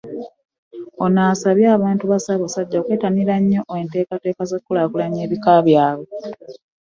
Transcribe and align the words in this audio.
Ono 1.03 1.19
asabye 1.33 1.67
abantu 1.77 2.03
ba 2.11 2.17
Ssaabasajja 2.19 2.75
okwettanira 2.79 3.31
ennyo 3.39 3.61
enteekateeka 3.81 4.41
ez'okukulaakulanya 4.43 5.19
ebika 5.25 5.51
byabwe 5.65 6.09